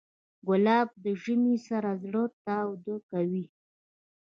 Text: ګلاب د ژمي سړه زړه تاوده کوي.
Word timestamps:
ګلاب 0.47 0.87
د 1.03 1.05
ژمي 1.21 1.55
سړه 1.67 1.91
زړه 2.03 2.23
تاوده 2.45 2.95
کوي. 3.09 3.45